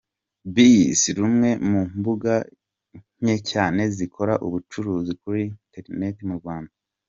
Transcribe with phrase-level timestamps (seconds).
[0.55, 2.33] biz, rumwe mu mbuga
[3.21, 5.41] nke cyane zikora ubucuruzi kuri
[5.75, 6.73] internet mu Rwanda.